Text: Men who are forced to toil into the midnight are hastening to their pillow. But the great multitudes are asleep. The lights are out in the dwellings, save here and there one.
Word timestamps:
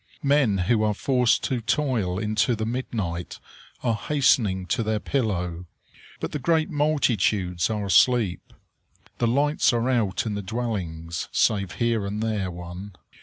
Men 0.23 0.57
who 0.57 0.81
are 0.81 0.95
forced 0.95 1.43
to 1.43 1.61
toil 1.61 2.17
into 2.17 2.55
the 2.55 2.65
midnight 2.65 3.37
are 3.83 3.93
hastening 3.93 4.65
to 4.65 4.81
their 4.81 4.99
pillow. 4.99 5.67
But 6.19 6.31
the 6.31 6.39
great 6.39 6.71
multitudes 6.71 7.69
are 7.69 7.85
asleep. 7.85 8.51
The 9.19 9.27
lights 9.27 9.71
are 9.73 9.87
out 9.91 10.25
in 10.25 10.33
the 10.33 10.41
dwellings, 10.41 11.29
save 11.31 11.73
here 11.73 12.03
and 12.07 12.23
there 12.23 12.49
one. 12.49 12.95